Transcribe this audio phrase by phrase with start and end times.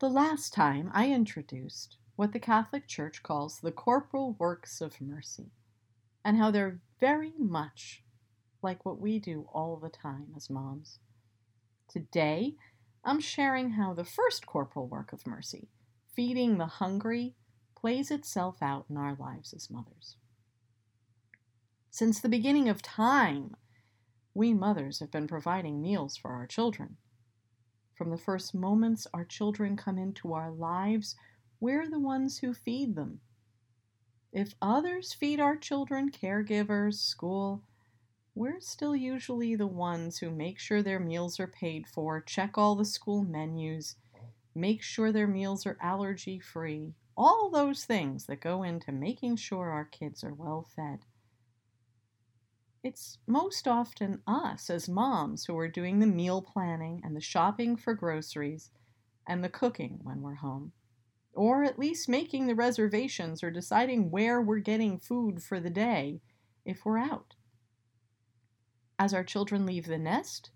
[0.00, 5.50] The last time I introduced what the Catholic Church calls the corporal works of mercy,
[6.24, 8.02] and how they're very much
[8.62, 11.00] like what we do all the time as moms.
[11.86, 12.54] Today,
[13.04, 15.68] I'm sharing how the first corporal work of mercy,
[16.16, 17.34] feeding the hungry,
[17.76, 20.16] plays itself out in our lives as mothers.
[21.90, 23.54] Since the beginning of time,
[24.32, 26.96] we mothers have been providing meals for our children.
[28.00, 31.16] From the first moments our children come into our lives,
[31.60, 33.20] we're the ones who feed them.
[34.32, 37.62] If others feed our children, caregivers, school,
[38.34, 42.74] we're still usually the ones who make sure their meals are paid for, check all
[42.74, 43.96] the school menus,
[44.54, 49.72] make sure their meals are allergy free, all those things that go into making sure
[49.72, 51.00] our kids are well fed.
[52.82, 57.76] It's most often us as moms who are doing the meal planning and the shopping
[57.76, 58.70] for groceries
[59.28, 60.72] and the cooking when we're home.
[61.34, 66.22] Or at least making the reservations or deciding where we're getting food for the day
[66.64, 67.34] if we're out.
[68.98, 70.50] As our children leave the nest,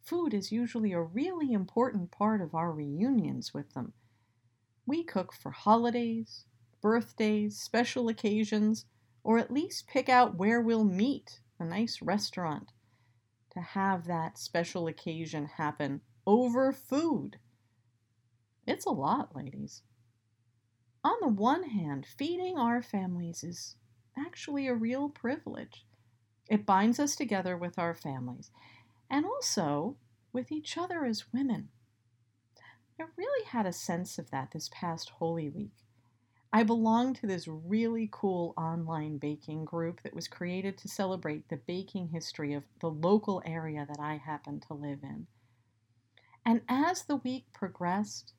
[0.00, 3.92] food is usually a really important part of our reunions with them.
[4.86, 6.46] We cook for holidays,
[6.80, 8.86] birthdays, special occasions,
[9.22, 12.72] or at least pick out where we'll meet a nice restaurant
[13.52, 17.38] to have that special occasion happen over food.
[18.66, 19.82] It's a lot, ladies.
[21.04, 23.76] On the one hand, feeding our families is
[24.18, 25.86] actually a real privilege.
[26.48, 28.50] It binds us together with our families
[29.08, 29.96] and also
[30.32, 31.68] with each other as women.
[33.00, 35.74] I really had a sense of that this past Holy Week.
[36.54, 41.56] I belong to this really cool online baking group that was created to celebrate the
[41.56, 45.26] baking history of the local area that I happen to live in.
[46.44, 48.34] And as the week progressed,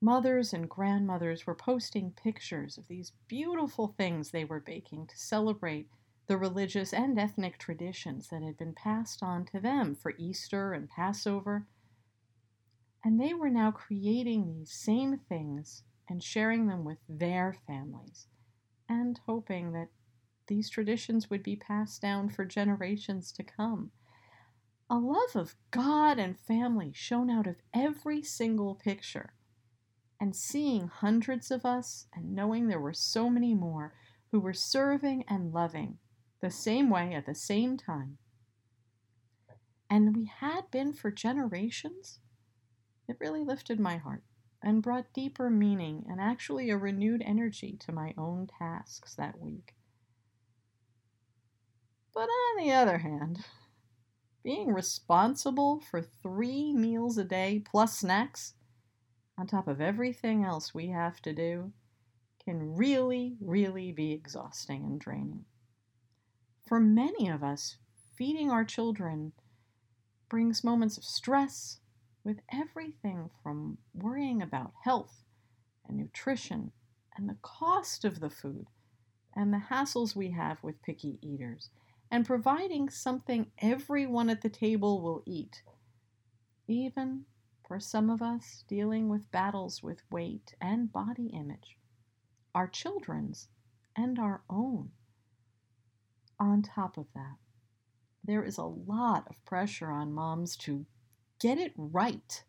[0.00, 5.88] mothers and grandmothers were posting pictures of these beautiful things they were baking to celebrate
[6.26, 10.88] the religious and ethnic traditions that had been passed on to them for Easter and
[10.88, 11.66] Passover.
[13.04, 18.26] And they were now creating these same things and sharing them with their families,
[18.88, 19.88] and hoping that
[20.46, 23.90] these traditions would be passed down for generations to come.
[24.88, 29.34] A love of God and family shone out of every single picture.
[30.20, 33.92] And seeing hundreds of us and knowing there were so many more
[34.32, 35.98] who were serving and loving
[36.40, 38.18] the same way at the same time,
[39.90, 42.20] and we had been for generations,
[43.08, 44.22] it really lifted my heart
[44.62, 49.74] and brought deeper meaning and actually a renewed energy to my own tasks that week.
[52.12, 53.44] But on the other hand,
[54.42, 58.54] being responsible for three meals a day plus snacks,
[59.36, 61.72] on top of everything else we have to do,
[62.44, 65.44] can really, really be exhausting and draining.
[66.66, 67.76] For many of us,
[68.16, 69.32] feeding our children
[70.28, 71.78] brings moments of stress,
[72.28, 75.24] with everything from worrying about health
[75.88, 76.70] and nutrition
[77.16, 78.66] and the cost of the food
[79.34, 81.70] and the hassles we have with picky eaters
[82.10, 85.62] and providing something everyone at the table will eat.
[86.66, 87.24] Even
[87.66, 91.78] for some of us dealing with battles with weight and body image,
[92.54, 93.48] our children's
[93.96, 94.90] and our own.
[96.38, 97.36] On top of that,
[98.22, 100.84] there is a lot of pressure on moms to
[101.38, 102.42] get it right.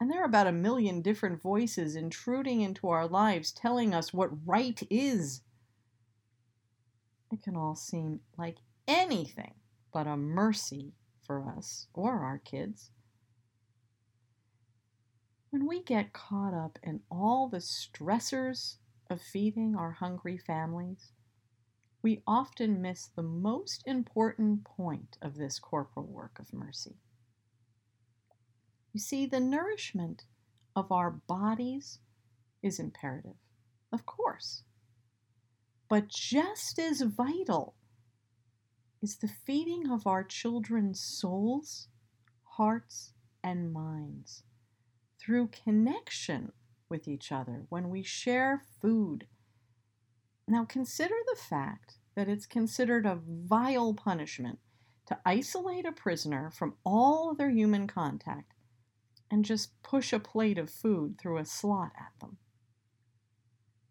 [0.00, 4.46] And there are about a million different voices intruding into our lives telling us what
[4.46, 5.42] right is.
[7.30, 8.58] It can all seem like
[8.88, 9.54] anything
[9.92, 10.92] but a mercy
[11.24, 12.90] for us or our kids.
[15.50, 18.76] When we get caught up in all the stressors
[19.08, 21.12] of feeding our hungry families,
[22.02, 26.96] we often miss the most important point of this corporal work of mercy.
[28.92, 30.24] You see, the nourishment
[30.76, 31.98] of our bodies
[32.62, 33.36] is imperative,
[33.92, 34.64] of course.
[35.88, 37.74] But just as vital
[39.02, 41.88] is the feeding of our children's souls,
[42.42, 43.12] hearts,
[43.42, 44.44] and minds
[45.18, 46.52] through connection
[46.88, 49.26] with each other, when we share food.
[50.46, 54.58] Now consider the fact that it's considered a vile punishment
[55.06, 58.52] to isolate a prisoner from all other human contact
[59.32, 62.36] and just push a plate of food through a slot at them.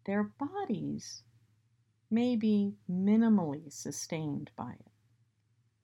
[0.06, 1.24] Their bodies
[2.08, 4.92] may be minimally sustained by it,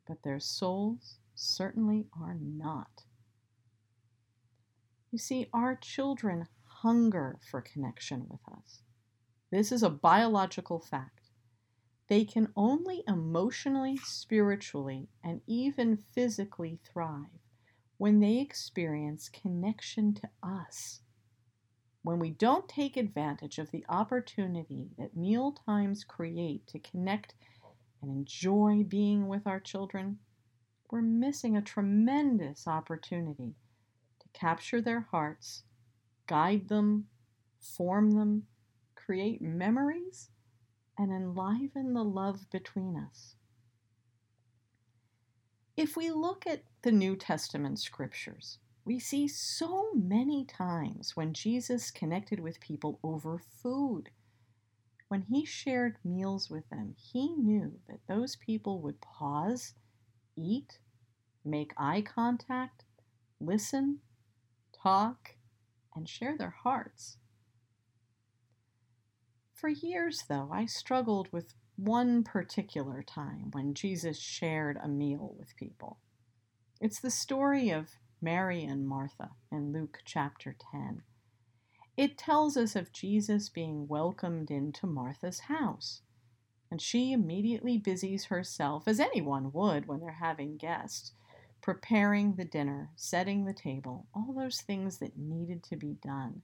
[0.07, 3.03] but their souls certainly are not.
[5.11, 8.83] You see, our children hunger for connection with us.
[9.51, 11.31] This is a biological fact.
[12.07, 17.48] They can only emotionally, spiritually, and even physically thrive
[17.99, 21.01] when they experience connection to us.
[22.03, 27.35] When we don't take advantage of the opportunity that meal times create to connect
[28.01, 30.19] and enjoy being with our children,
[30.91, 33.55] we're missing a tremendous opportunity
[34.21, 35.65] to capture their hearts,
[36.27, 37.09] guide them,
[37.61, 38.45] form them,
[38.95, 40.31] create memories,
[40.97, 43.35] and enliven the love between us.
[45.79, 51.93] If we look at the New Testament scriptures, we see so many times when Jesus
[51.93, 54.11] connected with people over food.
[55.07, 59.75] When he shared meals with them, he knew that those people would pause,
[60.37, 60.81] eat,
[61.45, 62.83] make eye contact,
[63.41, 64.01] listen,
[64.83, 65.37] talk,
[65.95, 67.19] and share their hearts.
[69.55, 75.55] For years, though, I struggled with one particular time when Jesus shared a meal with
[75.55, 75.99] people.
[76.81, 77.91] It's the story of
[78.21, 81.03] Mary and Martha in Luke chapter 10.
[81.97, 86.03] It tells us of Jesus being welcomed into Martha's house,
[86.69, 91.13] and she immediately busies herself, as anyone would when they're having guests,
[91.63, 96.43] preparing the dinner, setting the table, all those things that needed to be done,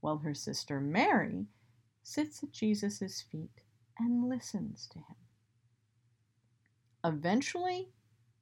[0.00, 1.46] while her sister Mary
[2.02, 3.62] sits at Jesus' feet
[3.98, 5.16] and listens to him.
[7.04, 7.90] Eventually,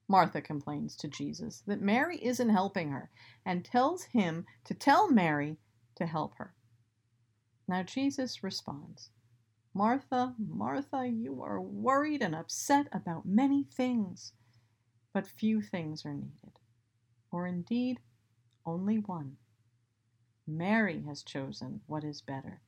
[0.08, 3.10] Martha complains to Jesus that Mary isn't helping her
[3.44, 5.58] and tells him to tell Mary
[5.96, 6.54] to help her.
[7.66, 9.10] Now Jesus responds,
[9.72, 14.32] Martha, Martha, you are worried and upset about many things,
[15.12, 16.58] but few things are needed,
[17.32, 17.98] or indeed
[18.66, 19.36] only one.
[20.46, 22.60] Mary has chosen what is better,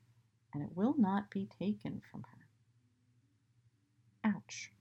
[0.53, 2.46] and it will not be taken from her.
[4.27, 4.73] Ouch.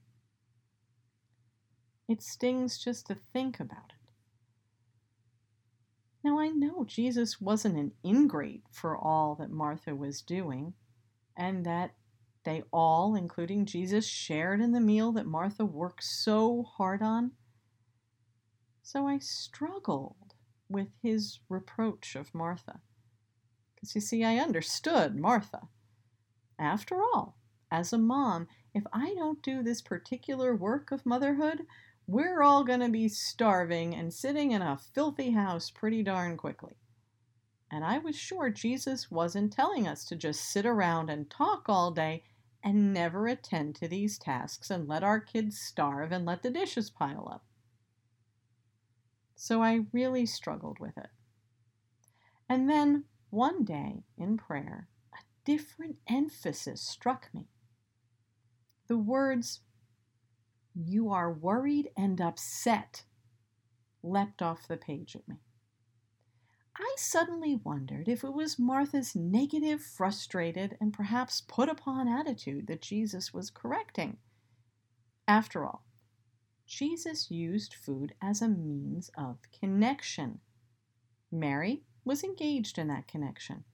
[2.08, 4.10] It stings just to think about it.
[6.24, 10.74] Now, I know Jesus wasn't an ingrate for all that Martha was doing,
[11.36, 11.92] and that
[12.44, 17.32] they all, including Jesus, shared in the meal that Martha worked so hard on.
[18.82, 20.34] So I struggled
[20.68, 22.80] with his reproach of Martha.
[23.74, 25.68] Because you see, I understood Martha.
[26.58, 27.36] After all,
[27.70, 31.62] as a mom, if I don't do this particular work of motherhood,
[32.06, 36.76] we're all going to be starving and sitting in a filthy house pretty darn quickly.
[37.70, 41.90] And I was sure Jesus wasn't telling us to just sit around and talk all
[41.90, 42.24] day
[42.62, 46.90] and never attend to these tasks and let our kids starve and let the dishes
[46.90, 47.46] pile up.
[49.36, 51.08] So I really struggled with it.
[52.46, 57.48] And then one day in prayer, a different emphasis struck me
[58.86, 59.60] the words,
[60.74, 63.04] You are worried and upset,
[64.02, 65.36] leapt off the page at me.
[66.78, 72.82] I suddenly wondered if it was Martha's negative, frustrated, and perhaps put upon attitude that
[72.82, 74.18] Jesus was correcting.
[75.26, 75.84] After all,
[76.66, 80.40] Jesus used food as a means of connection.
[81.32, 83.64] Mary was engaged in that connection,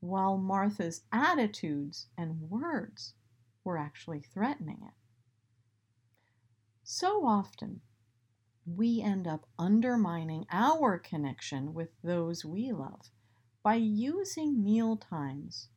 [0.00, 3.14] while Martha's attitudes and words
[3.68, 4.94] we're actually threatening it.
[6.82, 7.82] So often,
[8.64, 13.10] we end up undermining our connection with those we love
[13.62, 15.68] by using meal times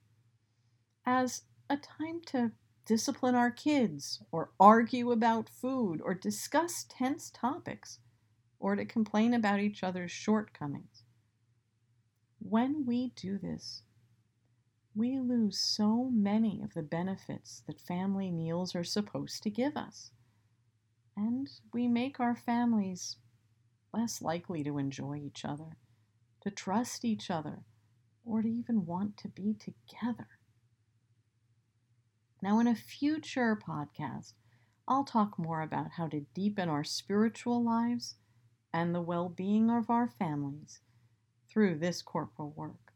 [1.05, 2.53] as a time to
[2.85, 7.99] discipline our kids, or argue about food, or discuss tense topics,
[8.57, 11.03] or to complain about each other's shortcomings.
[12.39, 13.83] When we do this,
[14.95, 20.11] we lose so many of the benefits that family meals are supposed to give us.
[21.15, 23.17] And we make our families
[23.93, 25.77] less likely to enjoy each other,
[26.41, 27.63] to trust each other,
[28.25, 30.27] or to even want to be together.
[32.41, 34.33] Now, in a future podcast,
[34.87, 38.15] I'll talk more about how to deepen our spiritual lives
[38.73, 40.81] and the well being of our families
[41.49, 42.93] through this corporal work.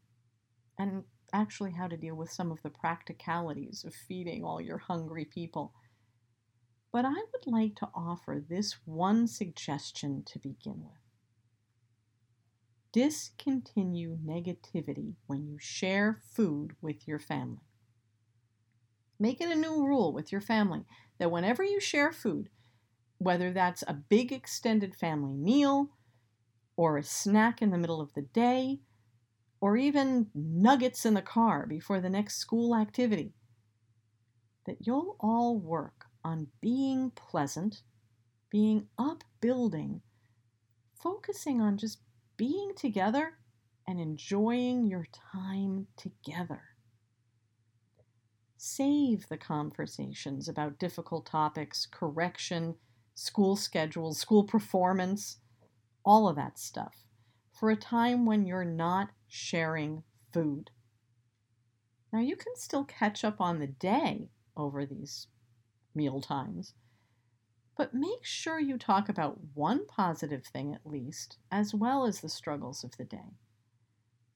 [0.78, 5.24] and actually how to deal with some of the practicalities of feeding all your hungry
[5.24, 5.72] people.
[6.92, 11.00] But I would like to offer this one suggestion to begin with.
[12.92, 17.66] Discontinue negativity when you share food with your family.
[19.18, 20.84] Make it a new rule with your family
[21.18, 22.48] that whenever you share food,
[23.18, 25.90] whether that's a big extended family meal,
[26.76, 28.80] or a snack in the middle of the day,
[29.60, 33.32] or even nuggets in the car before the next school activity,
[34.66, 37.82] that you'll all work on being pleasant,
[38.50, 40.00] being upbuilding,
[41.00, 42.00] focusing on just
[42.36, 43.34] being together
[43.86, 46.62] and enjoying your time together.
[48.58, 52.74] Save the conversations about difficult topics, correction,
[53.14, 55.38] school schedules, school performance,
[56.04, 57.05] all of that stuff
[57.56, 60.70] for a time when you're not sharing food.
[62.12, 65.28] Now, you can still catch up on the day over these
[65.94, 66.74] meal times,
[67.76, 72.28] but make sure you talk about one positive thing at least, as well as the
[72.28, 73.34] struggles of the day.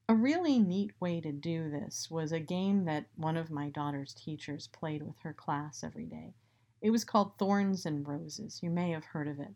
[0.08, 4.12] A really neat way to do this was a game that one of my daughter's
[4.14, 6.34] teachers played with her class every day.
[6.82, 8.60] It was called Thorns and Roses.
[8.62, 9.54] You may have heard of it.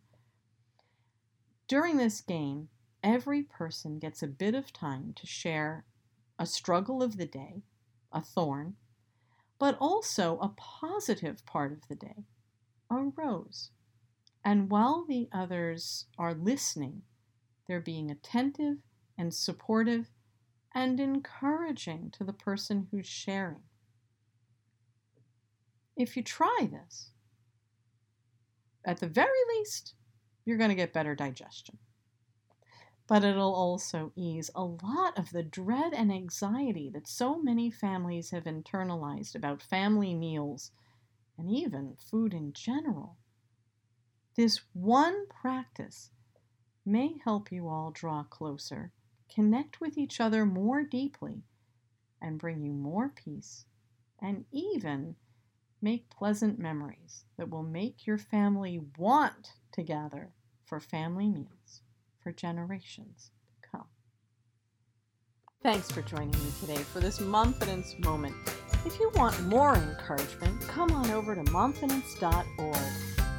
[1.66, 2.68] During this game,
[3.04, 5.84] every person gets a bit of time to share
[6.38, 7.62] a struggle of the day,
[8.10, 8.74] a thorn,
[9.58, 12.24] but also a positive part of the day,
[12.90, 13.70] a rose.
[14.44, 17.02] And while the others are listening,
[17.68, 18.78] they're being attentive
[19.16, 20.10] and supportive
[20.74, 23.62] and encouraging to the person who's sharing.
[25.96, 27.10] If you try this,
[28.84, 29.94] at the very least,
[30.44, 31.78] you're going to get better digestion.
[33.06, 38.30] But it'll also ease a lot of the dread and anxiety that so many families
[38.30, 40.70] have internalized about family meals
[41.36, 43.16] and even food in general.
[44.36, 46.10] This one practice
[46.86, 48.92] may help you all draw closer,
[49.28, 51.44] connect with each other more deeply,
[52.20, 53.66] and bring you more peace
[54.18, 55.16] and even
[55.82, 60.32] make pleasant memories that will make your family want to gather
[60.64, 61.82] for family meals
[62.24, 63.86] for generations to come.
[65.62, 68.34] Thanks for joining me today for this Momfidence moment.
[68.86, 72.76] If you want more encouragement, come on over to momfidence.org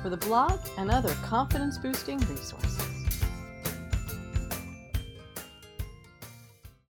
[0.02, 2.95] for the blog and other confidence boosting resources.